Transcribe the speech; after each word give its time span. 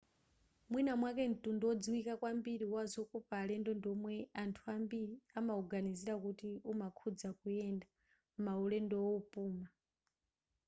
mwina 0.69 0.91
mwake 1.01 1.23
mtundu 1.29 1.65
wodziwika 1.69 2.13
kwambiri 2.21 2.65
wazokopa 2.75 3.35
alendo 3.43 3.71
ndi 3.75 3.87
womwe 3.91 4.15
anthu 4.43 4.63
ambiri 4.77 5.15
amawuganizira 5.39 6.13
kuti 6.23 6.49
umakhuza 6.71 7.29
kuyenda 7.39 7.87
maulendo 8.43 8.97
wopuma 9.07 9.67